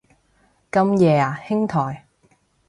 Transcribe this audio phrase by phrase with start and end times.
[0.71, 2.07] 咁夜啊兄台